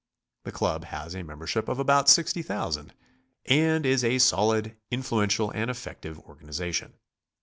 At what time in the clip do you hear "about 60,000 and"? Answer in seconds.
1.77-3.85